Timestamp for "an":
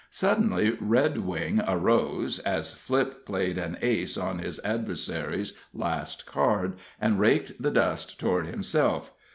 3.59-3.77